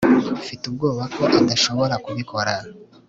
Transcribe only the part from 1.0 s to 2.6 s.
ko adashobora kubikora